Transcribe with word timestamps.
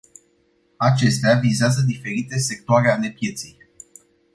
Acestea 0.77 1.39
vizează 1.39 1.81
diferite 1.81 2.37
sectoare 2.39 2.91
ale 2.91 3.09
pieței. 3.09 3.57